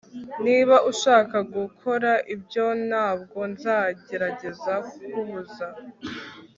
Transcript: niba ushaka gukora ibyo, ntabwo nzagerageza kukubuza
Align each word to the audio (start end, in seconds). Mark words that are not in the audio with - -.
niba 0.45 0.75
ushaka 0.91 1.37
gukora 1.55 2.11
ibyo, 2.33 2.65
ntabwo 2.87 3.39
nzagerageza 3.53 4.73
kukubuza 4.89 5.67